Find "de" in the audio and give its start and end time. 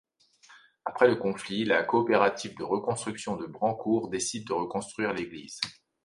2.57-2.63, 3.37-3.45, 4.47-4.53